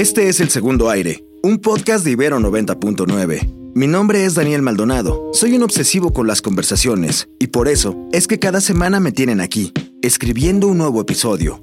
Este 0.00 0.30
es 0.30 0.40
El 0.40 0.48
Segundo 0.48 0.88
Aire, 0.88 1.26
un 1.42 1.58
podcast 1.58 2.06
de 2.06 2.12
Ibero 2.12 2.38
90.9. 2.38 3.74
Mi 3.74 3.86
nombre 3.86 4.24
es 4.24 4.34
Daniel 4.34 4.62
Maldonado, 4.62 5.28
soy 5.34 5.52
un 5.56 5.62
obsesivo 5.62 6.14
con 6.14 6.26
las 6.26 6.40
conversaciones 6.40 7.28
y 7.38 7.48
por 7.48 7.68
eso 7.68 8.08
es 8.10 8.26
que 8.26 8.38
cada 8.38 8.62
semana 8.62 8.98
me 8.98 9.12
tienen 9.12 9.42
aquí, 9.42 9.74
escribiendo 10.00 10.68
un 10.68 10.78
nuevo 10.78 11.02
episodio. 11.02 11.62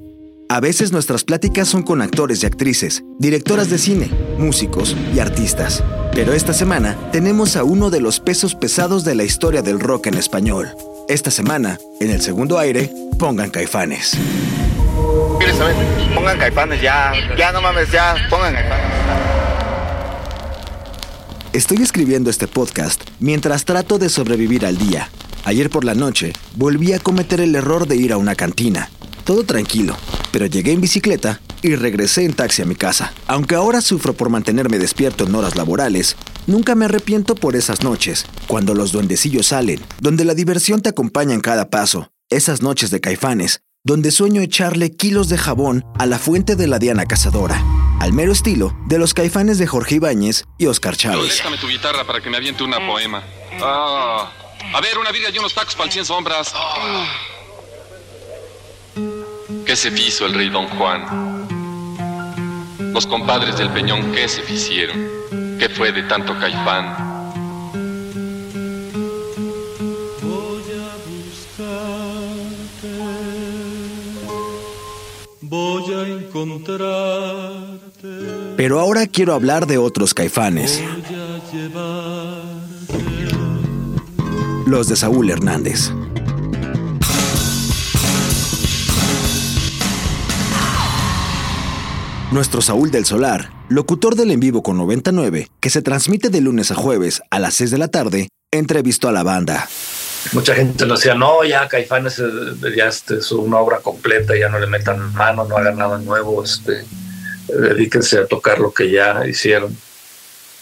A 0.50 0.60
veces 0.60 0.91
nuestras 0.91 1.23
pláticas 1.23 1.68
son 1.68 1.82
con 1.82 2.00
actores 2.04 2.44
y 2.44 2.46
actrices, 2.46 3.04
directoras 3.18 3.72
de 3.72 3.80
cine, 3.80 4.12
músicos 4.38 4.96
y 5.16 5.18
artistas. 5.18 5.84
Pero 6.12 6.34
esta 6.34 6.54
semana 6.54 6.96
tenemos 7.12 7.55
a 7.55 7.63
uno 7.63 7.90
de 7.90 8.02
los 8.02 8.20
pesos 8.20 8.54
pesados 8.54 9.04
de 9.04 9.16
la 9.16 9.24
historia 9.24 9.63
del 9.63 9.80
rock 9.80 10.05
en 10.05 10.13
español. 10.13 10.70
Esta 11.10 11.32
semana, 11.32 11.80
en 11.99 12.12
el 12.12 12.22
segundo 12.22 12.60
aire, 12.60 12.91
pongan 13.18 13.49
caifanes. 13.49 14.16
Pongan 16.13 16.37
caifanes 16.40 16.81
ya. 16.81 17.13
Ya 17.37 17.51
no 17.51 17.62
mames, 17.62 17.91
ya. 17.91 18.15
Pongan 18.29 18.53
caifanes. 18.53 18.85
Estoy 21.54 21.81
escribiendo 21.81 22.29
este 22.29 22.48
podcast 22.48 23.01
mientras 23.20 23.65
trato 23.65 23.98
de 23.98 24.09
sobrevivir 24.09 24.65
al 24.65 24.77
día. 24.77 25.09
Ayer 25.45 25.70
por 25.70 25.85
la 25.85 25.95
noche 25.95 26.34
volví 26.55 26.93
a 26.93 26.99
cometer 26.99 27.39
el 27.39 27.55
error 27.55 27.87
de 27.87 27.95
ir 27.95 28.13
a 28.13 28.17
una 28.17 28.35
cantina. 28.35 28.89
Todo 29.23 29.43
tranquilo, 29.43 29.95
pero 30.31 30.45
llegué 30.45 30.73
en 30.73 30.81
bicicleta 30.81 31.39
y 31.61 31.76
regresé 31.76 32.26
en 32.26 32.34
taxi 32.34 32.61
a 32.61 32.65
mi 32.65 32.76
casa. 32.76 33.13
Aunque 33.27 33.55
ahora 33.55 33.82
sufro 33.82 34.13
por 34.13 34.29
mantenerme 34.29 34.77
despierto 34.77 35.26
en 35.26 35.35
horas 35.35 35.55
laborales, 35.55 36.15
nunca 36.45 36.76
me 36.76 36.85
arrepiento 36.85 37.35
por 37.35 37.55
esas 37.55 37.84
noches, 37.84 38.26
cuando 38.48 38.73
los 38.73 38.91
duendecillos 38.91 39.48
salen, 39.48 39.79
donde 39.99 40.26
la 40.26 40.34
diversión 40.34 40.82
te 40.82 40.89
acompaña 40.89 41.34
en 41.34 41.41
cada 41.41 41.70
paso. 41.70 42.11
Esas 42.29 42.61
noches 42.61 42.91
de 42.91 42.99
caifanes, 42.99 43.61
donde 43.88 44.12
sueño 44.12 44.41
echarle 44.41 44.91
kilos 44.91 45.30
de 45.30 45.38
jabón 45.38 45.85
a 45.98 46.05
la 46.05 46.20
fuente 46.20 46.57
de 46.57 46.68
la 46.68 46.77
Diana 46.77 47.05
Cazadora, 47.05 47.63
al 48.02 48.12
mero 48.12 48.34
estilo 48.34 48.76
de 48.85 48.99
los 48.99 49.13
caifanes 49.13 49.60
de 49.60 49.66
Jorge 49.66 49.96
Ibáñez 49.96 50.44
y 50.57 50.66
Oscar 50.66 50.98
Chávez. 50.98 51.38
Déjame 51.38 51.57
tu 51.57 51.70
guitarra 51.70 52.04
para 52.04 52.20
que 52.20 52.29
me 52.29 52.35
aviente 52.35 52.66
una 52.66 52.85
poema. 52.85 53.24
Ah. 53.62 54.29
A 54.74 54.82
ver, 54.82 54.98
una 54.98 55.13
vida 55.13 55.29
y 55.34 55.38
unos 55.40 55.54
tacos 55.54 55.74
para 55.74 55.85
el 55.85 55.94
cien 55.94 56.04
sombras. 56.04 56.52
Ah. 56.54 57.05
¿Qué 59.66 59.77
se 59.77 59.88
hizo 59.88 60.26
el 60.26 60.34
rey 60.34 60.49
Don 60.49 60.68
Juan? 60.68 61.48
Los 62.91 63.07
compadres 63.07 63.57
del 63.57 63.70
Peñón, 63.70 64.12
¿qué 64.12 64.28
se 64.28 64.41
hicieron? 64.51 64.97
¿Qué 65.59 65.69
fue 65.69 65.94
de 65.94 66.03
tanto 66.03 66.38
caifán? 66.38 67.06
Pero 78.58 78.80
ahora 78.80 79.06
quiero 79.06 79.36
hablar 79.36 79.68
de 79.68 79.78
otros 79.78 80.16
caifanes, 80.16 80.84
los 84.66 84.90
de 84.90 84.95
Saúl 84.95 85.29
Hernández. 85.29 85.91
Nuestro 92.31 92.62
Saúl 92.62 92.90
del 92.90 93.06
Solar, 93.06 93.51
locutor 93.69 94.16
del 94.16 94.31
en 94.31 94.40
vivo 94.40 94.63
con 94.63 94.75
99, 94.78 95.50
que 95.59 95.69
se 95.69 95.84
transmite 95.84 96.29
de 96.29 96.41
lunes 96.41 96.72
a 96.72 96.75
jueves 96.75 97.22
a 97.29 97.38
las 97.38 97.53
6 97.53 97.69
de 97.69 97.78
la 97.78 97.90
tarde, 97.90 98.28
entrevistó 98.51 99.07
a 99.07 99.12
la 99.12 99.22
banda. 99.22 99.69
mucha 100.34 100.56
gente 100.56 100.88
nos 100.88 101.01
decía, 101.01 101.13
no, 101.13 101.44
ya 101.44 101.67
Caifanes 101.67 102.17
eh, 102.17 102.23
ya 102.75 102.88
este, 102.88 103.17
es 103.17 103.31
una 103.31 103.59
obra 103.59 103.81
completa, 103.81 104.35
ya 104.35 104.50
no 104.50 104.57
le 104.57 104.66
metan 104.66 105.13
mano, 105.13 105.46
no 105.46 105.57
hagan 105.57 105.78
nada 105.78 106.00
nuevo, 106.00 106.44
este, 106.44 106.84
dedíquense 107.47 108.18
a 108.19 108.25
tocar 108.25 108.59
lo 108.59 108.74
que 108.74 108.91
ya 108.91 109.28
hicieron. 109.28 109.75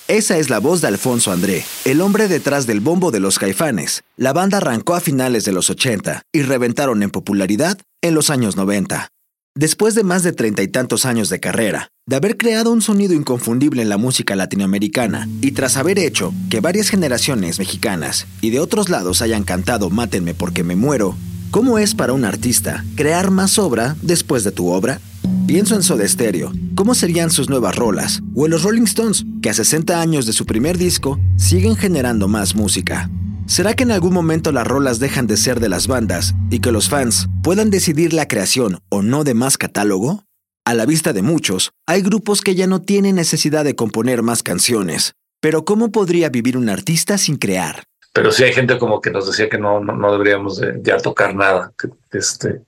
Esa 0.07 0.37
es 0.37 0.51
la 0.51 0.59
voz 0.59 0.81
de 0.81 0.87
Alfonso 0.87 1.31
André, 1.31 1.65
el 1.83 1.99
hombre 1.99 2.27
detrás 2.27 2.67
del 2.67 2.79
bombo 2.79 3.09
de 3.09 3.19
los 3.19 3.39
caifanes. 3.39 4.03
La 4.17 4.33
banda 4.33 4.57
arrancó 4.57 4.93
a 4.93 4.99
finales 4.99 5.45
de 5.45 5.51
los 5.51 5.71
80 5.71 6.21
y 6.31 6.43
reventaron 6.43 7.01
en 7.01 7.09
popularidad 7.09 7.79
en 8.03 8.13
los 8.13 8.29
años 8.29 8.55
90. 8.55 9.09
Después 9.57 9.95
de 9.95 10.03
más 10.03 10.21
de 10.21 10.33
treinta 10.33 10.61
y 10.61 10.67
tantos 10.67 11.05
años 11.05 11.29
de 11.29 11.39
carrera, 11.39 11.87
de 12.05 12.17
haber 12.17 12.37
creado 12.37 12.71
un 12.71 12.83
sonido 12.83 13.13
inconfundible 13.13 13.81
en 13.81 13.89
la 13.89 13.97
música 13.97 14.35
latinoamericana 14.35 15.27
y 15.41 15.53
tras 15.53 15.77
haber 15.77 15.97
hecho 15.97 16.33
que 16.51 16.59
varias 16.59 16.89
generaciones 16.89 17.57
mexicanas 17.57 18.27
y 18.41 18.51
de 18.51 18.59
otros 18.59 18.89
lados 18.89 19.23
hayan 19.23 19.43
cantado 19.43 19.89
Mátenme 19.89 20.35
porque 20.35 20.63
me 20.63 20.75
muero, 20.75 21.15
¿cómo 21.49 21.79
es 21.79 21.95
para 21.95 22.13
un 22.13 22.25
artista 22.25 22.85
crear 22.95 23.31
más 23.31 23.57
obra 23.57 23.95
después 24.01 24.43
de 24.43 24.51
tu 24.51 24.67
obra? 24.71 24.99
Pienso 25.47 25.75
en 25.75 25.83
Soda 25.83 26.07
Stereo, 26.07 26.51
¿cómo 26.73 26.95
serían 26.95 27.29
sus 27.29 27.51
nuevas 27.51 27.75
rolas? 27.75 28.23
O 28.35 28.45
en 28.45 28.51
los 28.51 28.63
Rolling 28.63 28.85
Stones, 28.85 29.25
que 29.43 29.51
a 29.51 29.53
60 29.53 30.01
años 30.01 30.25
de 30.25 30.33
su 30.33 30.47
primer 30.47 30.79
disco 30.79 31.19
siguen 31.35 31.75
generando 31.75 32.27
más 32.27 32.55
música. 32.55 33.11
¿Será 33.45 33.75
que 33.75 33.83
en 33.83 33.91
algún 33.91 34.11
momento 34.11 34.51
las 34.51 34.65
rolas 34.65 34.97
dejan 34.97 35.27
de 35.27 35.37
ser 35.37 35.59
de 35.59 35.69
las 35.69 35.87
bandas 35.87 36.33
y 36.49 36.61
que 36.61 36.71
los 36.71 36.89
fans 36.89 37.27
puedan 37.43 37.69
decidir 37.69 38.11
la 38.11 38.27
creación 38.27 38.79
o 38.89 39.03
no 39.03 39.23
de 39.23 39.35
más 39.35 39.59
catálogo? 39.59 40.23
A 40.65 40.73
la 40.73 40.87
vista 40.87 41.13
de 41.13 41.21
muchos, 41.21 41.73
hay 41.85 42.01
grupos 42.01 42.41
que 42.41 42.55
ya 42.55 42.65
no 42.65 42.81
tienen 42.81 43.15
necesidad 43.15 43.63
de 43.63 43.75
componer 43.75 44.23
más 44.23 44.41
canciones. 44.41 45.13
Pero 45.41 45.63
¿cómo 45.63 45.91
podría 45.91 46.29
vivir 46.29 46.57
un 46.57 46.69
artista 46.69 47.19
sin 47.19 47.37
crear? 47.37 47.83
Pero 48.13 48.31
sí 48.31 48.43
hay 48.43 48.53
gente 48.53 48.79
como 48.79 48.99
que 48.99 49.11
nos 49.11 49.27
decía 49.27 49.47
que 49.47 49.59
no, 49.59 49.79
no, 49.79 50.11
deberíamos 50.11 50.57
de 50.57 50.79
ya 50.81 50.97
tocar 50.97 51.35
nada, 51.35 51.71
que, 51.77 51.89
este, 52.17 52.61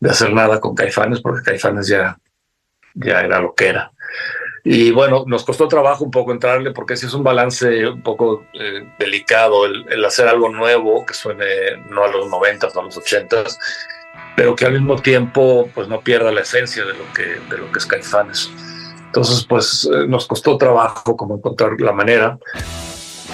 de 0.00 0.10
hacer 0.10 0.32
nada 0.32 0.60
con 0.60 0.74
Caifanes, 0.74 1.20
porque 1.20 1.42
Caifanes 1.42 1.88
ya, 1.88 2.18
ya 2.94 3.20
era 3.20 3.40
lo 3.40 3.54
que 3.54 3.68
era. 3.68 3.92
Y 4.64 4.90
bueno, 4.90 5.24
nos 5.26 5.44
costó 5.44 5.68
trabajo 5.68 6.04
un 6.04 6.10
poco 6.10 6.32
entrarle 6.32 6.72
porque 6.72 6.96
sí 6.96 7.06
es 7.06 7.14
un 7.14 7.22
balance 7.22 7.86
un 7.88 8.02
poco 8.02 8.44
eh, 8.52 8.86
delicado 8.98 9.64
el, 9.64 10.04
hacer 10.04 10.28
algo 10.28 10.48
nuevo 10.50 11.06
que 11.06 11.14
suene 11.14 11.46
no 11.90 12.04
a 12.04 12.08
los 12.08 12.28
90, 12.28 12.68
no 12.74 12.80
a 12.80 12.84
los 12.84 12.96
80, 12.96 13.44
pero 14.36 14.54
que 14.54 14.66
al 14.66 14.72
mismo 14.72 14.96
tiempo 14.96 15.70
pues 15.74 15.88
no 15.88 16.00
pierda 16.00 16.32
la 16.32 16.40
esencia 16.40 16.84
de 16.84 16.92
lo 16.92 17.12
que, 17.14 17.40
de 17.48 17.58
lo 17.58 17.72
que 17.72 17.78
es 17.78 17.86
Caifanes. 17.86 18.50
Entonces 19.06 19.46
pues 19.48 19.88
eh, 19.90 20.06
nos 20.06 20.26
costó 20.26 20.58
trabajo 20.58 21.16
como 21.16 21.36
encontrar 21.36 21.80
la 21.80 21.92
manera. 21.92 22.38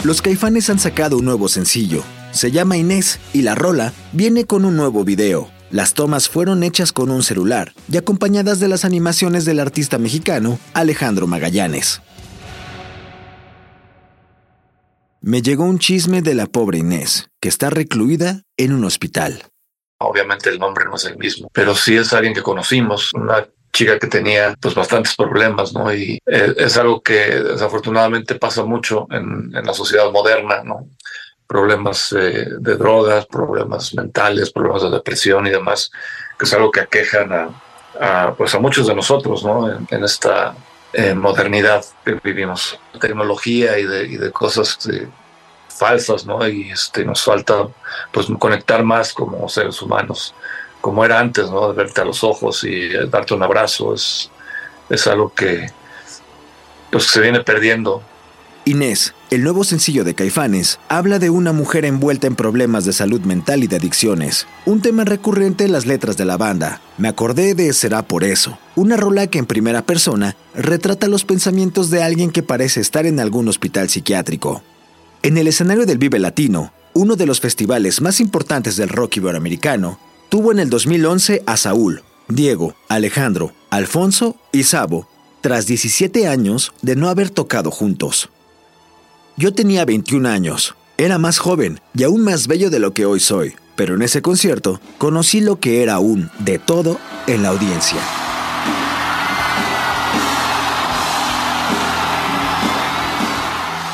Los 0.05 0.23
Caifanes 0.23 0.71
han 0.71 0.79
sacado 0.79 1.17
un 1.17 1.25
nuevo 1.25 1.49
sencillo. 1.49 2.03
Se 2.31 2.51
llama 2.51 2.77
Inés 2.77 3.19
y 3.33 3.43
la 3.43 3.55
rola 3.55 3.93
viene 4.13 4.45
con 4.45 4.65
un 4.65 4.77
nuevo 4.77 5.05
video. 5.05 5.49
Las 5.71 5.95
tomas 5.95 6.29
fueron 6.29 6.63
hechas 6.63 6.93
con 6.93 7.11
un 7.11 7.23
celular 7.23 7.73
y 7.91 7.97
acompañadas 7.97 8.61
de 8.61 8.69
las 8.69 8.85
animaciones 8.85 9.45
del 9.45 9.61
artista 9.61 9.99
mexicano 9.99 10.59
Alejandro 10.73 11.27
Magallanes. 11.27 12.01
Me 15.21 15.41
llegó 15.41 15.65
un 15.65 15.79
chisme 15.79 16.21
de 16.21 16.35
la 16.35 16.47
pobre 16.47 16.79
Inés, 16.79 17.31
que 17.41 17.49
está 17.49 17.71
recluida 17.71 18.43
en 18.59 18.75
un 18.75 18.85
hospital. 18.85 19.43
Obviamente 19.99 20.51
el 20.51 20.59
nombre 20.59 20.85
no 20.85 20.97
es 20.97 21.07
el 21.07 21.17
mismo, 21.17 21.49
pero 21.53 21.75
sí 21.75 21.97
es 21.97 22.13
alguien 22.13 22.35
que 22.35 22.43
conocimos, 22.43 23.15
una 23.15 23.47
chica 23.73 23.99
que 23.99 24.07
tenía 24.07 24.55
pues 24.61 24.75
bastantes 24.75 25.17
problemas, 25.17 25.73
¿no? 25.73 25.93
Y 25.93 26.19
eh, 26.27 26.55
es 26.59 26.77
algo 26.77 27.03
que 27.03 27.15
desafortunadamente 27.15 28.35
pasa 28.35 28.65
mucho 28.65 29.07
en, 29.11 29.51
en 29.57 29.65
la 29.65 29.73
sociedad 29.73 30.13
moderna, 30.13 30.63
¿no? 30.63 30.91
Problemas 31.47 32.13
eh, 32.13 32.47
de 32.59 32.77
drogas, 32.77 33.27
problemas 33.27 33.95
mentales, 33.95 34.51
problemas 34.51 34.83
de 34.83 34.91
depresión 34.91 35.47
y 35.47 35.51
demás, 35.51 35.91
que 36.39 36.45
es 36.45 36.53
algo 36.55 36.71
que 36.71 36.81
aquejan 36.81 37.33
a, 38.01 38.35
pues 38.37 38.55
a 38.55 38.59
muchos 38.59 38.87
de 38.87 38.95
nosotros 38.95 39.45
¿no? 39.45 39.71
en, 39.71 40.05
esta 40.05 40.55
eh, 40.93 41.15
modernidad 41.15 41.85
que 42.05 42.19
vivimos, 42.23 42.79
tecnología 43.01 43.79
y 43.79 43.85
de, 43.85 44.05
y 44.05 44.17
de 44.17 44.33
cosas 44.33 44.79
eh, 44.93 45.09
falsas, 45.69 46.25
¿no? 46.25 46.47
Y 46.47 46.71
este, 46.71 47.05
nos 47.05 47.23
falta 47.25 47.69
pues 48.13 48.27
conectar 48.39 48.83
más 48.85 49.13
como 49.13 49.49
seres 49.49 49.81
humanos, 49.83 50.35
como 50.81 51.05
era 51.05 51.19
antes, 51.19 51.51
¿no? 51.51 51.69
De 51.69 51.75
verte 51.75 52.01
a 52.01 52.05
los 52.05 52.23
ojos 52.23 52.65
y 52.65 52.91
darte 53.09 53.35
un 53.35 53.43
abrazo, 53.43 53.95
es, 53.95 54.31
es 54.89 55.07
algo 55.07 55.33
que 55.35 55.69
pues, 56.91 57.05
se 57.07 57.21
viene 57.21 57.41
perdiendo 57.41 58.03
Inés, 58.67 59.13
el 59.31 59.43
nuevo 59.43 59.63
sencillo 59.63 60.05
de 60.05 60.15
Caifanes, 60.15 60.79
habla 60.89 61.19
de 61.19 61.29
una 61.29 61.53
mujer 61.53 61.85
envuelta 61.85 62.27
en 62.27 62.35
problemas 62.35 62.87
de 62.87 62.95
salud 62.95 63.21
mental 63.21 63.63
y 63.63 63.67
de 63.67 63.77
adicciones, 63.77 64.47
un 64.65 64.81
tema 64.81 65.05
recurrente 65.05 65.65
en 65.65 65.73
las 65.73 65.85
letras 65.85 66.17
de 66.17 66.25
la 66.25 66.39
banda. 66.39 66.81
Me 66.97 67.09
acordé 67.09 67.55
de 67.55 67.75
Será 67.75 68.09
por 68.09 68.25
eso, 68.25 68.59
una 68.75 68.97
rola 68.97 69.27
que 69.27 69.39
en 69.39 69.45
primera 69.45 69.83
persona 69.83 70.35
retrata 70.55 71.09
los 71.09 71.27
pensamientos 71.27 71.91
de 71.91 72.03
alguien 72.03 72.31
que 72.31 72.43
parece 72.43 72.81
estar 72.81 73.05
en 73.05 73.21
algún 73.21 73.49
hospital 73.49 73.91
psiquiátrico. 73.91 74.63
En 75.23 75.37
el 75.37 75.47
escenario 75.47 75.85
del 75.85 75.99
Vive 75.99 76.19
Latino, 76.19 76.73
uno 76.95 77.17
de 77.17 77.27
los 77.27 77.41
festivales 77.41 78.01
más 78.01 78.19
importantes 78.19 78.77
del 78.77 78.89
rock 78.89 79.19
iberoamericano, 79.19 79.99
tuvo 80.31 80.53
en 80.53 80.59
el 80.59 80.71
2011 80.71 81.43
a 81.45 81.59
Saúl, 81.59 82.03
Diego, 82.29 82.75
Alejandro, 82.89 83.53
Alfonso 83.69 84.37
y 84.53 84.63
Sabo, 84.63 85.07
tras 85.43 85.67
17 85.67 86.27
años 86.29 86.73
de 86.81 86.97
no 86.97 87.11
haber 87.11 87.29
tocado 87.29 87.71
juntos. 87.71 88.31
Yo 89.37 89.53
tenía 89.53 89.85
21 89.85 90.29
años, 90.29 90.77
era 90.97 91.19
más 91.19 91.39
joven 91.39 91.81
y 91.93 92.05
aún 92.05 92.23
más 92.23 92.47
bello 92.47 92.71
de 92.71 92.79
lo 92.79 92.95
que 92.95 93.05
hoy 93.05 93.19
soy, 93.19 93.57
pero 93.75 93.97
en 93.97 94.03
ese 94.03 94.23
concierto 94.23 94.81
conocí 94.97 95.41
lo 95.41 95.59
que 95.59 95.83
era 95.83 95.99
un 95.99 96.31
de 96.39 96.61
todo 96.61 97.01
en 97.27 97.43
la 97.43 97.49
audiencia. 97.49 97.99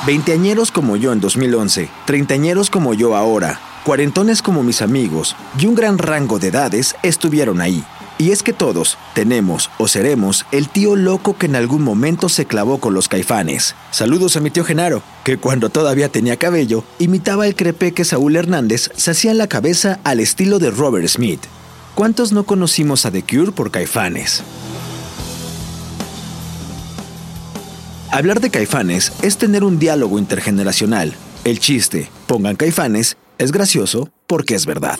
Veinteañeros 0.06 0.70
como 0.70 0.96
yo 0.96 1.10
en 1.10 1.20
2011, 1.20 1.88
treintañeros 2.04 2.68
como 2.68 2.92
yo 2.92 3.16
ahora, 3.16 3.60
cuarentones 3.86 4.42
como 4.42 4.62
mis 4.62 4.82
amigos 4.82 5.34
y 5.58 5.64
un 5.64 5.74
gran 5.74 5.96
rango 5.96 6.38
de 6.38 6.48
edades 6.48 6.96
estuvieron 7.02 7.62
ahí, 7.62 7.82
y 8.18 8.32
es 8.32 8.42
que 8.42 8.52
todos 8.52 8.98
tenemos 9.14 9.70
o 9.78 9.88
seremos 9.88 10.44
el 10.52 10.68
tío 10.68 10.94
loco 10.94 11.38
que 11.38 11.46
en 11.46 11.56
algún 11.56 11.82
momento 11.82 12.28
se 12.28 12.44
clavó 12.44 12.78
con 12.78 12.92
los 12.92 13.08
caifanes. 13.08 13.74
Saludos 13.92 14.36
a 14.36 14.40
mi 14.40 14.50
tío 14.50 14.62
Genaro, 14.62 15.02
que 15.30 15.38
cuando 15.38 15.70
todavía 15.70 16.08
tenía 16.08 16.36
cabello, 16.36 16.82
imitaba 16.98 17.46
el 17.46 17.54
crepé 17.54 17.92
que 17.92 18.04
Saúl 18.04 18.34
Hernández 18.34 18.90
se 18.96 19.12
hacía 19.12 19.30
en 19.30 19.38
la 19.38 19.46
cabeza 19.46 20.00
al 20.02 20.18
estilo 20.18 20.58
de 20.58 20.72
Robert 20.72 21.06
Smith. 21.06 21.38
¿Cuántos 21.94 22.32
no 22.32 22.42
conocimos 22.46 23.06
a 23.06 23.12
The 23.12 23.22
Cure 23.22 23.52
por 23.52 23.70
caifanes? 23.70 24.42
Hablar 28.10 28.40
de 28.40 28.50
caifanes 28.50 29.12
es 29.22 29.38
tener 29.38 29.62
un 29.62 29.78
diálogo 29.78 30.18
intergeneracional. 30.18 31.14
El 31.44 31.60
chiste, 31.60 32.10
pongan 32.26 32.56
caifanes, 32.56 33.16
es 33.38 33.52
gracioso 33.52 34.10
porque 34.26 34.56
es 34.56 34.66
verdad. 34.66 34.98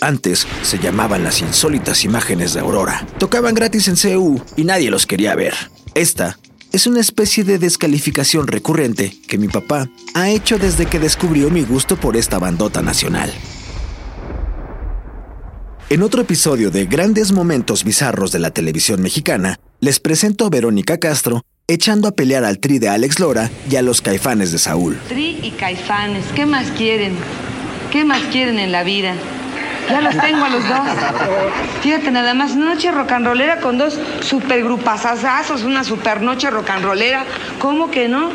Antes 0.00 0.46
se 0.62 0.78
llamaban 0.78 1.24
las 1.24 1.40
insólitas 1.40 2.04
imágenes 2.04 2.54
de 2.54 2.60
Aurora. 2.60 3.04
Tocaban 3.18 3.56
gratis 3.56 3.88
en 3.88 3.96
CU 3.96 4.40
y 4.54 4.62
nadie 4.62 4.92
los 4.92 5.06
quería 5.06 5.34
ver. 5.34 5.54
Esta 5.96 6.38
es 6.74 6.88
una 6.88 6.98
especie 6.98 7.44
de 7.44 7.60
descalificación 7.60 8.48
recurrente 8.48 9.16
que 9.28 9.38
mi 9.38 9.46
papá 9.46 9.88
ha 10.12 10.28
hecho 10.30 10.58
desde 10.58 10.86
que 10.86 10.98
descubrió 10.98 11.48
mi 11.48 11.62
gusto 11.62 11.96
por 11.96 12.16
esta 12.16 12.40
bandota 12.40 12.82
nacional. 12.82 13.32
En 15.88 16.02
otro 16.02 16.22
episodio 16.22 16.72
de 16.72 16.86
Grandes 16.86 17.30
Momentos 17.30 17.84
Bizarros 17.84 18.32
de 18.32 18.40
la 18.40 18.50
televisión 18.50 19.00
mexicana, 19.02 19.60
les 19.78 20.00
presento 20.00 20.46
a 20.46 20.50
Verónica 20.50 20.98
Castro 20.98 21.42
echando 21.68 22.08
a 22.08 22.16
pelear 22.16 22.44
al 22.44 22.58
tri 22.58 22.80
de 22.80 22.88
Alex 22.88 23.20
Lora 23.20 23.52
y 23.70 23.76
a 23.76 23.82
los 23.82 24.00
caifanes 24.00 24.50
de 24.50 24.58
Saúl. 24.58 24.98
Tri 25.06 25.38
y 25.44 25.52
caifanes, 25.52 26.24
¿qué 26.34 26.44
más 26.44 26.72
quieren? 26.72 27.14
¿Qué 27.92 28.04
más 28.04 28.20
quieren 28.32 28.58
en 28.58 28.72
la 28.72 28.82
vida? 28.82 29.14
Ya 29.88 30.00
los 30.00 30.16
tengo 30.16 30.44
a 30.44 30.48
los 30.48 30.68
dos. 30.68 30.78
Fíjate 31.82 32.10
nada 32.10 32.34
más, 32.34 32.52
una 32.52 32.74
noche 32.74 32.90
rock 32.90 33.12
and 33.12 33.26
rollera 33.26 33.60
con 33.60 33.78
dos 33.78 33.98
supergrupazazazos, 34.20 35.62
una 35.62 35.84
super 35.84 36.22
noche 36.22 36.50
rock 36.50 36.70
and 36.70 36.84
rollera. 36.84 37.24
¿Cómo 37.58 37.90
que 37.90 38.08
no? 38.08 38.30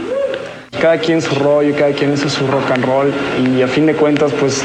Cada 0.79 0.99
quien 0.99 1.21
su 1.21 1.33
rollo, 1.35 1.75
cada 1.75 1.91
quien 1.93 2.13
hace 2.13 2.29
su 2.29 2.45
rock 2.47 2.71
and 2.71 2.85
roll 2.85 3.13
y 3.43 3.61
a 3.61 3.67
fin 3.67 3.85
de 3.87 3.95
cuentas, 3.95 4.31
pues 4.39 4.63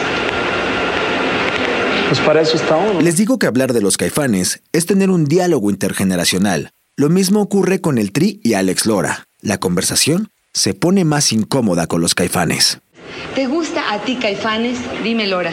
pues 2.09 2.21
para 2.21 2.43
eso 2.43 2.57
está 2.57 2.77
uno. 2.77 3.01
Les 3.01 3.17
digo 3.17 3.39
que 3.39 3.47
hablar 3.47 3.73
de 3.73 3.81
los 3.81 3.97
caifanes 3.97 4.63
es 4.73 4.87
tener 4.87 5.11
un 5.11 5.25
diálogo 5.25 5.71
intergeneracional. 5.71 6.71
Lo 6.97 7.09
mismo 7.09 7.41
ocurre 7.41 7.81
con 7.81 7.99
el 7.99 8.13
Tri 8.13 8.41
y 8.45 8.55
Alex 8.55 8.87
Lora. 8.87 9.27
La 9.41 9.59
conversación 9.59 10.29
se 10.53 10.75
pone 10.75 11.05
más 11.05 11.33
incómoda 11.33 11.87
con 11.87 12.01
los 12.01 12.15
caifanes. 12.15 12.79
¿Te 13.35 13.47
gusta 13.47 13.93
a 13.93 13.99
ti, 13.99 14.17
caifanes? 14.17 14.79
Dime, 15.03 15.27
Lora. 15.27 15.51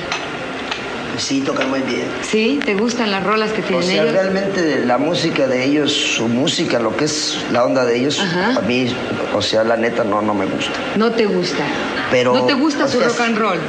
Sí, 1.17 1.41
tocan 1.41 1.69
muy 1.69 1.81
bien. 1.81 2.05
¿Sí? 2.21 2.59
¿Te 2.65 2.73
gustan 2.75 3.11
las 3.11 3.23
rolas 3.23 3.51
que 3.51 3.61
O 3.61 3.65
tienen 3.65 3.83
sea, 3.87 4.01
ellos? 4.03 4.13
realmente 4.13 4.83
la 4.85 4.97
música 4.97 5.47
de 5.47 5.63
ellos, 5.65 5.91
su 5.91 6.27
música, 6.27 6.79
lo 6.79 6.95
que 6.95 7.05
es 7.05 7.37
la 7.51 7.63
onda 7.65 7.85
de 7.85 7.97
ellos, 7.97 8.19
Ajá. 8.19 8.57
a 8.57 8.61
mí, 8.61 8.87
o 9.33 9.41
sea, 9.41 9.63
la 9.63 9.77
neta 9.77 10.03
no, 10.03 10.21
no 10.21 10.33
me 10.33 10.45
gusta. 10.45 10.71
No 10.95 11.11
te 11.11 11.25
gusta. 11.25 11.63
Pero, 12.09 12.33
no 12.33 12.45
te 12.45 12.53
gusta 12.53 12.85
o 12.85 12.87
su 12.87 12.99
sea, 12.99 13.07
rock 13.09 13.19
and 13.21 13.37
roll. 13.37 13.59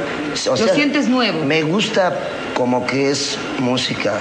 O 0.49 0.55
Lo 0.55 0.67
sientes 0.73 1.07
nuevo. 1.09 1.43
Me 1.45 1.61
gusta 1.63 2.17
como 2.53 2.85
que 2.87 3.09
es 3.11 3.37
música. 3.59 4.19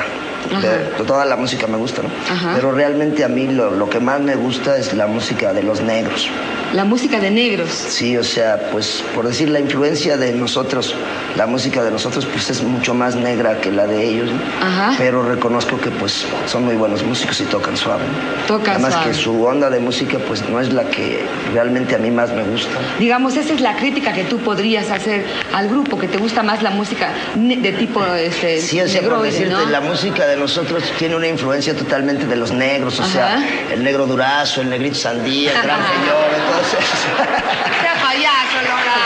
De- 0.60 1.04
toda 1.04 1.24
la 1.24 1.36
música 1.36 1.66
me 1.66 1.76
gusta, 1.78 2.02
¿no? 2.02 2.08
Ajá. 2.30 2.52
Pero 2.56 2.72
realmente 2.72 3.24
a 3.24 3.28
mí 3.28 3.46
lo, 3.46 3.70
lo 3.70 3.88
que 3.88 4.00
más 4.00 4.20
me 4.20 4.34
gusta 4.36 4.76
es 4.76 4.92
la 4.92 5.06
música 5.06 5.52
de 5.52 5.62
los 5.62 5.80
negros. 5.80 6.28
La 6.72 6.84
música 6.84 7.20
de 7.20 7.30
negros. 7.30 7.69
Sí, 7.70 8.16
o 8.16 8.24
sea, 8.24 8.70
pues 8.72 9.04
por 9.14 9.26
decir 9.26 9.50
la 9.50 9.60
influencia 9.60 10.16
de 10.16 10.32
nosotros, 10.32 10.94
la 11.36 11.46
música 11.46 11.82
de 11.82 11.90
nosotros 11.90 12.24
pues 12.26 12.48
es 12.48 12.62
mucho 12.62 12.94
más 12.94 13.14
negra 13.14 13.60
que 13.60 13.70
la 13.70 13.86
de 13.86 14.02
ellos, 14.08 14.30
¿no? 14.30 14.40
Ajá. 14.66 14.94
Pero 14.96 15.22
reconozco 15.22 15.78
que 15.78 15.90
pues 15.90 16.24
son 16.46 16.64
muy 16.64 16.76
buenos 16.76 17.02
músicos 17.02 17.40
y 17.42 17.44
tocan 17.44 17.76
suave. 17.76 18.04
¿no? 18.04 18.46
Tocan 18.46 18.76
Además 18.76 18.94
suave. 18.94 19.10
que 19.10 19.14
su 19.14 19.44
onda 19.44 19.69
de 19.69 19.80
música 19.80 20.19
pues 20.26 20.48
no 20.48 20.60
es 20.60 20.72
la 20.72 20.84
que 20.84 21.22
realmente 21.52 21.94
a 21.94 21.98
mí 21.98 22.10
más 22.10 22.32
me 22.32 22.42
gusta. 22.42 22.70
Digamos, 22.98 23.36
esa 23.36 23.52
es 23.52 23.60
la 23.60 23.76
crítica 23.76 24.14
que 24.14 24.24
tú 24.24 24.38
podrías 24.38 24.90
hacer 24.90 25.26
al 25.52 25.69
grupo, 25.69 25.99
que 25.99 26.08
te 26.08 26.19
gusta 26.19 26.43
más 26.43 26.62
la 26.62 26.70
música 26.70 27.10
de 27.34 27.72
tipo 27.72 28.04
este, 28.14 28.60
Sí, 28.60 28.81
o 28.81 28.88
sea, 28.88 29.00
por 29.02 29.10
negroide, 29.12 29.31
decirte, 29.32 29.52
¿no? 29.64 29.70
la 29.70 29.81
música 29.81 30.26
de 30.26 30.37
nosotros 30.37 30.82
tiene 30.99 31.16
una 31.16 31.28
influencia 31.28 31.75
totalmente 31.76 32.26
de 32.26 32.37
los 32.37 32.52
negros, 32.52 32.99
o 33.00 33.02
Ajá. 33.02 33.12
sea, 33.12 33.49
el 33.72 33.82
negro 33.84 34.06
durazo, 34.06 34.60
el 34.62 34.70
negrito 34.70 34.96
sandía, 34.96 35.52
el 35.52 35.62
gran 35.62 35.81
señor, 35.81 36.31
entonces... 36.37 36.78
Sea 37.82 37.94
payaso, 38.02 38.58
Lora. 38.62 38.99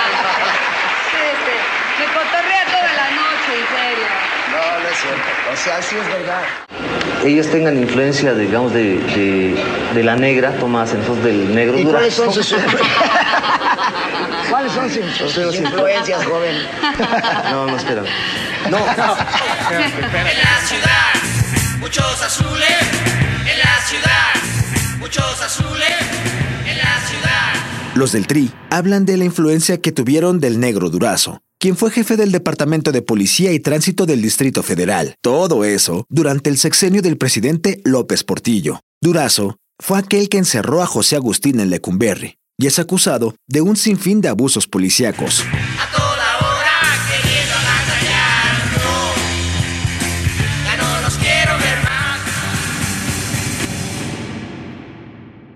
Sí, 1.10 1.24
sí. 1.44 1.56
Me 1.98 2.06
cotorrea 2.06 2.64
toda 2.66 2.92
la 2.92 3.10
noche, 3.10 3.50
en 3.60 3.66
serio. 3.76 4.08
No, 4.52 4.82
no 4.82 4.88
es 4.88 4.98
cierto. 4.98 5.28
O 5.52 5.56
sea, 5.56 5.82
sí 5.82 5.96
es 5.96 6.06
verdad. 6.18 6.42
ellos 7.24 7.46
tengan 7.50 7.76
influencia, 7.78 8.34
digamos, 8.34 8.72
de, 8.72 8.98
de, 8.98 9.56
de 9.94 10.02
la 10.04 10.16
negra, 10.16 10.52
Tomás, 10.52 10.92
entonces 10.92 11.24
del 11.24 11.54
negro 11.54 11.78
¿Y 11.78 11.84
cuáles 11.84 12.14
son 12.14 12.32
sus, 12.32 12.52
¿Cuáles 14.50 14.72
son 14.72 14.90
sus, 14.90 15.32
sus 15.32 15.56
influencias, 15.56 16.24
joven? 16.24 16.56
No, 17.50 17.66
no, 17.66 17.76
espera. 17.76 18.04
No, 18.70 18.78
En 18.78 18.84
la 18.84 20.60
ciudad, 20.66 21.12
muchos 21.78 22.22
azules. 22.22 22.76
En 23.40 23.58
la 23.58 23.78
ciudad, 23.86 24.98
muchos 24.98 25.40
azules. 25.40 25.94
En 26.66 26.78
la 26.78 27.00
ciudad. 27.06 27.94
Los 27.94 28.12
del 28.12 28.26
Tri 28.26 28.50
hablan 28.70 29.06
de 29.06 29.16
la 29.16 29.24
influencia 29.24 29.80
que 29.80 29.92
tuvieron 29.92 30.40
del 30.40 30.58
negro 30.58 30.90
Durazo, 30.90 31.42
quien 31.60 31.76
fue 31.76 31.92
jefe 31.92 32.16
del 32.16 32.32
Departamento 32.32 32.90
de 32.90 33.02
Policía 33.02 33.52
y 33.52 33.60
Tránsito 33.60 34.04
del 34.04 34.20
Distrito 34.20 34.64
Federal. 34.64 35.14
Todo 35.20 35.64
eso 35.64 36.06
durante 36.08 36.50
el 36.50 36.58
sexenio 36.58 37.02
del 37.02 37.18
presidente 37.18 37.80
López 37.84 38.24
Portillo. 38.24 38.80
Durazo 39.00 39.58
fue 39.78 39.98
aquel 39.98 40.28
que 40.28 40.38
encerró 40.38 40.82
a 40.82 40.86
José 40.86 41.14
Agustín 41.14 41.60
en 41.60 41.70
Lecumberri 41.70 42.36
y 42.58 42.66
es 42.66 42.78
acusado 42.78 43.34
de 43.46 43.60
un 43.60 43.76
sinfín 43.76 44.20
de 44.20 44.28
abusos 44.28 44.66
policíacos. 44.66 45.44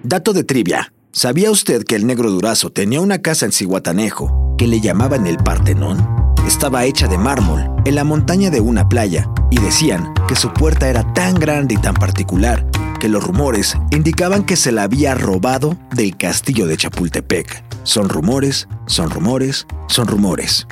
Dato 0.03 0.33
de 0.33 0.45
trivia. 0.45 0.93
¿Sabía 1.13 1.51
usted 1.51 1.85
que 1.85 1.95
el 1.95 2.07
negro 2.07 2.31
Durazo 2.31 2.71
tenía 2.71 3.01
una 3.01 3.23
casa 3.23 3.47
en 3.47 3.53
Cihuatanejo 3.53 4.57
que 4.59 4.67
le 4.67 4.81
llamaban 4.81 5.27
el 5.27 5.37
Partenón? 5.39 6.35
Estaba 6.47 6.85
hecha 6.85 7.07
de 7.07 7.17
mármol 7.17 7.71
en 7.85 7.95
la 7.95 8.05
montaña 8.05 8.51
de 8.51 8.61
una 8.61 8.89
playa 8.89 9.29
y 9.51 9.61
decían 9.61 10.13
que 10.27 10.37
su 10.37 10.53
puerta 10.53 10.89
era 10.89 11.13
tan 11.13 11.35
grande 11.35 11.75
y 11.75 11.79
tan 11.79 11.95
particular 11.95 12.70
que 13.01 13.09
los 13.09 13.25
rumores 13.25 13.77
indicaban 13.91 14.45
que 14.45 14.55
se 14.55 14.71
la 14.71 14.85
había 14.85 15.17
robado 15.17 15.77
del 15.93 16.17
castillo 16.17 16.67
de 16.67 16.77
Chapultepec. 16.77 17.65
Son 17.83 18.09
rumores, 18.09 18.69
son 18.87 19.11
rumores, 19.11 19.67
son 19.89 20.07
rumores. 20.07 20.69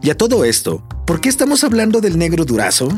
Y 0.00 0.08
a 0.08 0.16
todo 0.16 0.46
esto, 0.46 0.82
¿por 1.04 1.20
qué 1.20 1.28
estamos 1.28 1.64
hablando 1.64 2.00
del 2.00 2.16
negro 2.16 2.46
Durazo? 2.46 2.88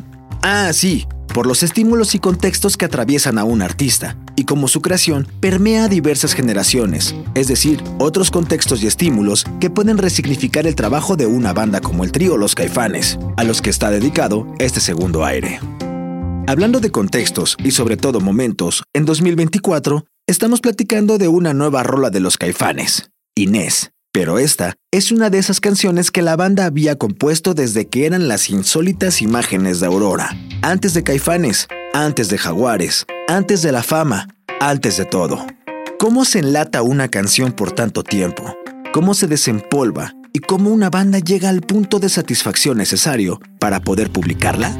Ah, 0.42 0.70
sí, 0.72 1.08
por 1.34 1.46
los 1.46 1.62
estímulos 1.62 2.14
y 2.14 2.18
contextos 2.20 2.76
que 2.76 2.84
atraviesan 2.84 3.38
a 3.38 3.44
un 3.44 3.62
artista, 3.62 4.16
y 4.36 4.44
como 4.44 4.68
su 4.68 4.82
creación 4.82 5.26
permea 5.40 5.84
a 5.84 5.88
diversas 5.88 6.34
generaciones, 6.34 7.14
es 7.34 7.48
decir, 7.48 7.82
otros 7.98 8.30
contextos 8.30 8.82
y 8.82 8.86
estímulos 8.86 9.44
que 9.60 9.70
pueden 9.70 9.98
resignificar 9.98 10.66
el 10.66 10.76
trabajo 10.76 11.16
de 11.16 11.26
una 11.26 11.52
banda 11.52 11.80
como 11.80 12.04
el 12.04 12.12
trío 12.12 12.36
Los 12.36 12.54
Caifanes, 12.54 13.18
a 13.36 13.44
los 13.44 13.62
que 13.62 13.70
está 13.70 13.90
dedicado 13.90 14.46
este 14.58 14.80
segundo 14.80 15.24
aire. 15.24 15.58
Hablando 16.46 16.80
de 16.80 16.90
contextos 16.90 17.56
y 17.64 17.70
sobre 17.70 17.96
todo 17.96 18.20
momentos, 18.20 18.84
en 18.92 19.04
2024 19.04 20.04
Estamos 20.26 20.62
platicando 20.62 21.18
de 21.18 21.28
una 21.28 21.52
nueva 21.52 21.82
rola 21.82 22.08
de 22.08 22.18
los 22.18 22.38
caifanes, 22.38 23.10
Inés. 23.36 23.90
Pero 24.10 24.38
esta 24.38 24.74
es 24.90 25.12
una 25.12 25.28
de 25.28 25.36
esas 25.36 25.60
canciones 25.60 26.10
que 26.10 26.22
la 26.22 26.34
banda 26.34 26.64
había 26.64 26.96
compuesto 26.96 27.52
desde 27.52 27.88
que 27.88 28.06
eran 28.06 28.26
las 28.26 28.48
insólitas 28.48 29.20
imágenes 29.20 29.80
de 29.80 29.86
Aurora, 29.86 30.30
antes 30.62 30.94
de 30.94 31.02
Caifanes, 31.02 31.68
antes 31.92 32.30
de 32.30 32.38
Jaguares, 32.38 33.04
antes 33.28 33.60
de 33.60 33.72
la 33.72 33.82
fama, 33.82 34.28
antes 34.60 34.96
de 34.96 35.04
todo. 35.04 35.46
¿Cómo 35.98 36.24
se 36.24 36.38
enlata 36.38 36.80
una 36.80 37.08
canción 37.08 37.52
por 37.52 37.72
tanto 37.72 38.02
tiempo? 38.02 38.56
¿Cómo 38.94 39.12
se 39.12 39.26
desempolva? 39.26 40.14
¿Y 40.32 40.38
cómo 40.38 40.70
una 40.70 40.88
banda 40.88 41.18
llega 41.18 41.50
al 41.50 41.60
punto 41.60 41.98
de 41.98 42.08
satisfacción 42.08 42.78
necesario 42.78 43.42
para 43.58 43.80
poder 43.80 44.10
publicarla? 44.10 44.74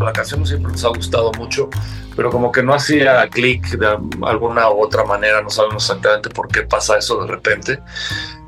La 0.00 0.12
canción 0.12 0.46
siempre 0.46 0.72
nos 0.72 0.84
ha 0.84 0.88
gustado 0.88 1.32
mucho, 1.32 1.68
pero 2.16 2.30
como 2.30 2.52
que 2.52 2.62
no 2.62 2.74
hacía 2.74 3.28
clic 3.28 3.66
de 3.78 3.98
alguna 4.22 4.70
u 4.70 4.82
otra 4.82 5.04
manera, 5.04 5.42
no 5.42 5.50
sabemos 5.50 5.84
exactamente 5.84 6.30
por 6.30 6.48
qué 6.48 6.62
pasa 6.62 6.98
eso 6.98 7.22
de 7.22 7.28
repente. 7.28 7.80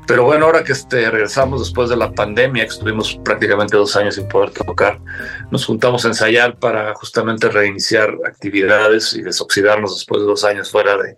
Pero 0.07 0.23
bueno, 0.23 0.45
ahora 0.45 0.63
que 0.63 0.73
este, 0.73 1.09
regresamos 1.09 1.61
después 1.61 1.89
de 1.89 1.95
la 1.95 2.11
pandemia, 2.11 2.63
que 2.63 2.71
estuvimos 2.71 3.19
prácticamente 3.23 3.77
dos 3.77 3.95
años 3.95 4.15
sin 4.15 4.27
poder 4.27 4.51
tocar, 4.51 4.99
nos 5.51 5.65
juntamos 5.65 6.03
a 6.03 6.09
ensayar 6.09 6.57
para 6.57 6.93
justamente 6.95 7.47
reiniciar 7.49 8.17
actividades 8.25 9.13
y 9.13 9.21
desoxidarnos 9.21 9.95
después 9.95 10.21
de 10.21 10.27
dos 10.27 10.43
años 10.43 10.71
fuera 10.71 10.97
de, 10.97 11.17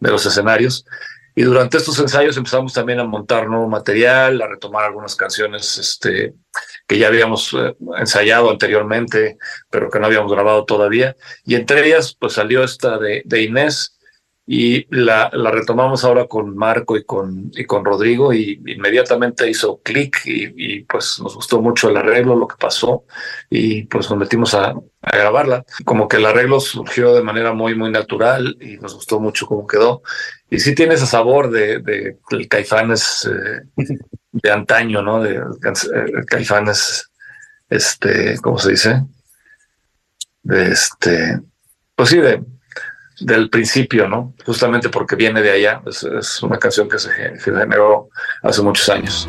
de 0.00 0.10
los 0.10 0.24
escenarios. 0.26 0.84
Y 1.34 1.42
durante 1.42 1.78
estos 1.78 1.98
ensayos 2.00 2.36
empezamos 2.36 2.72
también 2.72 3.00
a 3.00 3.04
montar 3.04 3.48
nuevo 3.48 3.68
material, 3.68 4.42
a 4.42 4.48
retomar 4.48 4.84
algunas 4.84 5.14
canciones 5.14 5.78
este, 5.78 6.34
que 6.88 6.98
ya 6.98 7.08
habíamos 7.08 7.52
eh, 7.52 7.76
ensayado 7.98 8.50
anteriormente, 8.50 9.38
pero 9.70 9.90
que 9.90 10.00
no 10.00 10.06
habíamos 10.06 10.32
grabado 10.32 10.64
todavía. 10.64 11.16
Y 11.44 11.54
entre 11.54 11.86
ellas, 11.86 12.16
pues 12.18 12.32
salió 12.32 12.64
esta 12.64 12.98
de, 12.98 13.22
de 13.24 13.42
Inés, 13.42 13.98
y 14.50 14.86
la, 14.88 15.28
la, 15.34 15.50
retomamos 15.50 16.06
ahora 16.06 16.26
con 16.26 16.56
Marco 16.56 16.96
y 16.96 17.04
con, 17.04 17.50
y 17.54 17.66
con 17.66 17.84
Rodrigo 17.84 18.32
y 18.32 18.62
inmediatamente 18.66 19.50
hizo 19.50 19.82
clic 19.82 20.22
y, 20.24 20.54
y, 20.56 20.80
pues 20.84 21.20
nos 21.22 21.34
gustó 21.34 21.60
mucho 21.60 21.90
el 21.90 21.98
arreglo, 21.98 22.34
lo 22.34 22.48
que 22.48 22.56
pasó 22.58 23.04
y 23.50 23.82
pues 23.82 24.08
nos 24.08 24.18
metimos 24.18 24.54
a, 24.54 24.70
a, 25.02 25.16
grabarla. 25.18 25.66
Como 25.84 26.08
que 26.08 26.16
el 26.16 26.24
arreglo 26.24 26.60
surgió 26.60 27.12
de 27.12 27.22
manera 27.22 27.52
muy, 27.52 27.74
muy 27.74 27.90
natural 27.90 28.56
y 28.58 28.78
nos 28.78 28.94
gustó 28.94 29.20
mucho 29.20 29.46
cómo 29.46 29.66
quedó. 29.66 30.00
Y 30.48 30.60
sí 30.60 30.74
tiene 30.74 30.94
ese 30.94 31.04
sabor 31.04 31.50
de, 31.50 31.80
de, 31.80 32.16
de 32.30 32.48
caifanes 32.48 33.28
eh, 33.30 33.68
de 34.42 34.50
antaño, 34.50 35.02
¿no? 35.02 35.22
De, 35.22 35.34
de 35.34 36.24
caifanes, 36.26 37.10
este, 37.68 38.38
¿cómo 38.40 38.58
se 38.58 38.70
dice? 38.70 39.02
De 40.42 40.72
este, 40.72 41.40
pues 41.94 42.10
sí, 42.10 42.18
de 42.18 42.42
del 43.20 43.50
principio, 43.50 44.08
¿no? 44.08 44.34
Justamente 44.44 44.88
porque 44.88 45.16
viene 45.16 45.42
de 45.42 45.50
allá. 45.50 45.82
Es, 45.86 46.02
es 46.02 46.42
una 46.42 46.58
canción 46.58 46.88
que 46.88 46.98
se, 46.98 47.10
se, 47.38 47.52
generó 47.52 48.10
hace 48.42 48.62
muchos 48.62 48.88
años. 48.88 49.28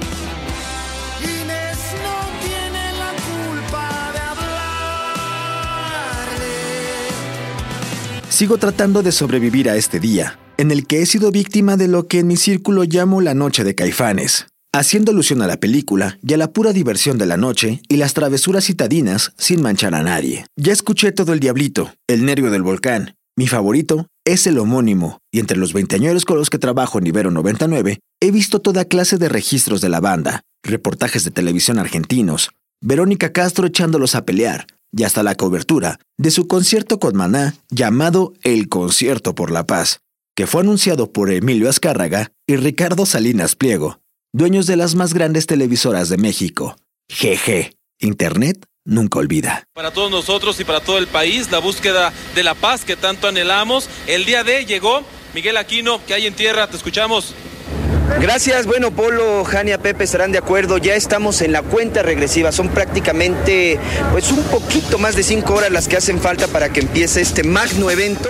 Sigo 8.30 8.58
tratando 8.58 9.02
de 9.02 9.12
sobrevivir 9.12 9.70
a 9.70 9.76
este 9.76 10.00
día, 10.00 10.40
en 10.58 10.72
el 10.72 10.88
que 10.88 11.02
he 11.02 11.06
sido 11.06 11.30
víctima 11.30 11.76
de 11.76 11.90
lo 11.90 12.08
que 12.08 12.20
en 12.20 12.28
mi 12.28 12.38
círculo 12.38 12.84
llamo 12.84 13.20
la 13.20 13.34
noche 13.34 13.66
de 13.66 13.76
caifanes, 13.76 14.48
haciendo 14.74 15.12
alusión 15.12 15.42
a 15.42 15.48
la 15.48 15.60
película 15.60 16.18
y 16.22 16.34
a 16.34 16.38
la 16.38 16.52
pura 16.52 16.74
diversión 16.74 17.18
de 17.18 17.26
la 17.26 17.38
noche 17.38 17.82
y 17.88 17.98
las 17.98 18.14
travesuras 18.14 18.66
citadinas 18.66 19.34
sin 19.38 19.62
manchar 19.62 19.96
a 19.96 20.04
nadie. 20.04 20.46
Ya 20.56 20.74
escuché 20.74 21.12
todo 21.12 21.34
el 21.34 21.40
diablito, 21.40 21.94
el 22.08 22.26
nervio 22.26 22.52
del 22.52 22.64
volcán, 22.64 23.16
mi 23.40 23.48
favorito 23.48 24.08
es 24.26 24.48
el 24.48 24.60
homónimo, 24.60 25.20
y 25.32 25.40
entre 25.40 25.58
los 25.58 25.72
veinteañeros 25.72 26.26
con 26.26 26.38
los 26.38 26.50
que 26.50 26.60
trabajo 26.60 27.00
en 27.00 27.08
Ibero 27.08 27.32
99, 27.32 28.00
he 28.20 28.32
visto 28.32 28.60
toda 28.60 28.84
clase 28.84 29.18
de 29.18 29.30
registros 29.30 29.80
de 29.80 29.88
la 29.88 30.02
banda, 30.02 30.42
reportajes 30.62 31.24
de 31.24 31.32
televisión 31.32 31.80
argentinos, 31.80 32.52
Verónica 32.82 33.32
Castro 33.32 33.68
echándolos 33.68 34.16
a 34.16 34.26
pelear, 34.26 34.68
y 34.92 35.04
hasta 35.04 35.24
la 35.24 35.36
cobertura 35.36 36.00
de 36.18 36.32
su 36.32 36.48
concierto 36.48 37.00
con 37.00 37.16
Maná 37.16 37.56
llamado 37.70 38.34
El 38.44 38.68
Concierto 38.68 39.36
por 39.36 39.52
la 39.52 39.66
Paz, 39.66 40.02
que 40.36 40.46
fue 40.46 40.62
anunciado 40.62 41.14
por 41.14 41.32
Emilio 41.32 41.70
Azcárraga 41.70 42.34
y 42.46 42.58
Ricardo 42.58 43.06
Salinas 43.06 43.56
Pliego, 43.56 44.02
dueños 44.34 44.68
de 44.68 44.76
las 44.76 44.96
más 44.96 45.14
grandes 45.14 45.48
televisoras 45.48 46.10
de 46.10 46.18
México. 46.18 46.76
GG. 47.10 47.76
Internet 48.00 48.66
nunca 48.86 49.20
olvida. 49.20 49.64
Para 49.74 49.92
todos 49.92 50.10
nosotros 50.10 50.60
y 50.60 50.64
para 50.64 50.80
todo 50.80 50.98
el 50.98 51.08
país, 51.08 51.52
la 51.52 51.60
búsqueda 51.60 52.14
de 52.36 52.44
la 52.44 52.56
paz 52.56 52.86
que 52.86 52.96
tanto 52.96 53.28
anhelamos. 53.28 53.90
El 54.08 54.26
día 54.26 54.44
de 54.44 54.66
llegó 54.66 55.04
Miguel 55.34 55.58
Aquino, 55.58 56.04
que 56.06 56.14
hay 56.14 56.28
en 56.28 56.34
tierra, 56.34 56.68
te 56.68 56.78
escuchamos. 56.78 57.36
Gracias, 58.20 58.66
bueno, 58.66 58.92
Polo, 58.92 59.46
Jania, 59.46 59.78
Pepe 59.78 60.04
estarán 60.04 60.32
de 60.32 60.40
acuerdo, 60.40 60.78
ya 60.78 60.96
estamos 60.96 61.42
en 61.42 61.52
la 61.52 61.62
cuenta 61.62 62.02
regresiva, 62.02 62.52
son 62.52 62.70
prácticamente 62.70 63.80
pues 64.12 64.32
un 64.32 64.44
poquito 64.46 64.98
más 64.98 65.16
de 65.16 65.24
cinco 65.24 65.54
horas 65.54 65.72
las 65.72 65.88
que 65.88 65.96
hacen 65.96 66.20
falta 66.20 66.48
para 66.48 66.70
que 66.70 66.82
empiece 66.82 67.22
este 67.22 67.44
magno 67.44 67.90
evento. 67.90 68.28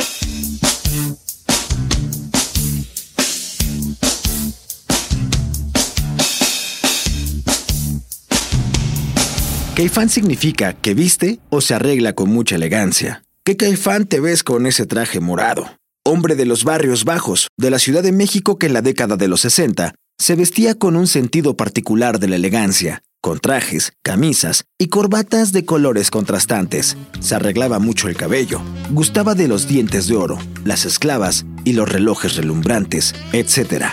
Caifán 9.80 10.10
significa 10.10 10.74
que 10.74 10.94
viste 10.94 11.40
o 11.50 11.62
se 11.62 11.74
arregla 11.74 12.12
con 12.12 12.30
mucha 12.30 12.56
elegancia. 12.58 13.24
¿Qué 13.46 13.56
Caifán 13.56 14.08
te 14.08 14.20
ves 14.20 14.44
con 14.44 14.66
ese 14.66 14.86
traje 14.86 15.22
morado? 15.22 15.72
Hombre 16.04 16.36
de 16.36 16.46
los 16.46 16.66
barrios 16.66 17.06
bajos, 17.06 17.48
de 17.56 17.70
la 17.70 17.80
Ciudad 17.80 18.04
de 18.04 18.12
México 18.12 18.60
que 18.60 18.66
en 18.66 18.74
la 18.74 18.82
década 18.82 19.16
de 19.16 19.30
los 19.30 19.40
60 19.40 19.94
se 20.18 20.36
vestía 20.36 20.76
con 20.76 20.98
un 20.98 21.08
sentido 21.08 21.56
particular 21.56 22.20
de 22.20 22.28
la 22.28 22.36
elegancia, 22.36 23.04
con 23.22 23.40
trajes, 23.40 23.94
camisas 24.04 24.66
y 24.78 24.88
corbatas 24.88 25.54
de 25.54 25.64
colores 25.64 26.12
contrastantes. 26.12 26.98
Se 27.22 27.36
arreglaba 27.36 27.80
mucho 27.80 28.10
el 28.10 28.18
cabello, 28.18 28.62
gustaba 28.90 29.34
de 29.34 29.48
los 29.48 29.66
dientes 29.66 30.08
de 30.08 30.18
oro, 30.18 30.40
las 30.66 30.84
esclavas 30.84 31.46
y 31.64 31.72
los 31.72 31.88
relojes 31.88 32.36
relumbrantes, 32.36 33.16
etc. 33.32 33.86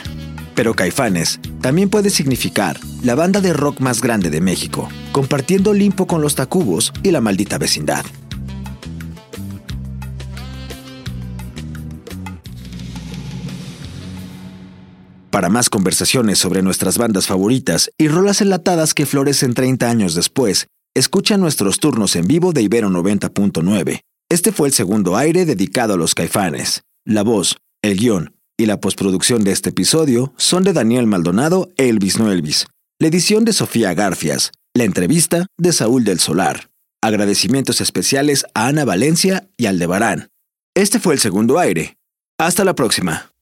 Pero 0.56 0.74
Caifanes 0.74 1.38
también 1.60 1.90
puede 1.90 2.08
significar 2.08 2.80
la 3.02 3.14
banda 3.14 3.40
de 3.42 3.52
rock 3.52 3.80
más 3.80 4.00
grande 4.00 4.30
de 4.30 4.40
México, 4.40 4.88
compartiendo 5.12 5.70
Olimpo 5.70 6.06
con 6.06 6.22
los 6.22 6.34
Tacubos 6.34 6.92
y 7.02 7.10
la 7.10 7.20
maldita 7.20 7.58
vecindad. 7.58 8.04
Para 15.30 15.50
más 15.50 15.68
conversaciones 15.68 16.38
sobre 16.38 16.62
nuestras 16.62 16.96
bandas 16.96 17.26
favoritas 17.26 17.90
y 17.98 18.08
rolas 18.08 18.40
enlatadas 18.40 18.94
que 18.94 19.04
florecen 19.04 19.52
30 19.52 19.90
años 19.90 20.14
después, 20.14 20.68
escucha 20.94 21.36
nuestros 21.36 21.78
turnos 21.78 22.16
en 22.16 22.26
vivo 22.26 22.54
de 22.54 22.62
Ibero 22.62 22.88
90.9. 22.88 24.00
Este 24.30 24.52
fue 24.52 24.68
el 24.68 24.74
segundo 24.74 25.18
aire 25.18 25.44
dedicado 25.44 25.92
a 25.92 25.96
los 25.98 26.14
caifanes. 26.14 26.84
La 27.04 27.22
voz, 27.22 27.58
el 27.82 27.98
guion 27.98 28.35
y 28.56 28.66
la 28.66 28.80
postproducción 28.80 29.44
de 29.44 29.52
este 29.52 29.70
episodio 29.70 30.32
son 30.36 30.64
de 30.64 30.72
Daniel 30.72 31.06
Maldonado 31.06 31.70
e 31.76 31.88
Elvis 31.88 32.18
No 32.18 32.32
Elvis. 32.32 32.66
La 32.98 33.06
edición 33.08 33.44
de 33.44 33.52
Sofía 33.52 33.92
Garfias. 33.94 34.52
La 34.74 34.84
entrevista 34.84 35.46
de 35.58 35.72
Saúl 35.72 36.04
del 36.04 36.20
Solar. 36.20 36.70
Agradecimientos 37.02 37.80
especiales 37.80 38.46
a 38.54 38.68
Ana 38.68 38.84
Valencia 38.84 39.48
y 39.56 39.66
Aldebarán. 39.66 40.28
Este 40.74 40.98
fue 40.98 41.14
el 41.14 41.20
segundo 41.20 41.58
aire. 41.58 41.96
Hasta 42.38 42.64
la 42.64 42.74
próxima. 42.74 43.32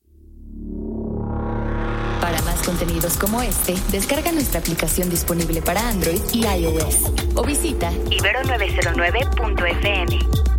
Para 2.21 2.41
más 2.43 2.63
contenidos 2.65 3.17
como 3.17 3.43
este, 3.43 3.75
descarga 3.91 4.31
nuestra 4.33 4.61
aplicación 4.61 5.11
disponible 5.11 5.61
para 5.63 5.89
Android 5.89 6.21
y 6.33 6.47
iOS 6.47 7.11
o 7.35 7.45
visita 7.45 7.91
ibero909.fm. 7.93 10.54